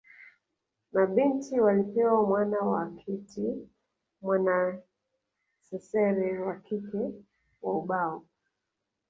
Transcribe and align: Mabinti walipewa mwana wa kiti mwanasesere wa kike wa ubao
Mabinti 0.93 1.59
walipewa 1.61 2.23
mwana 2.27 2.57
wa 2.61 2.89
kiti 2.97 3.69
mwanasesere 4.21 6.39
wa 6.39 6.55
kike 6.55 7.11
wa 7.61 7.77
ubao 7.77 8.25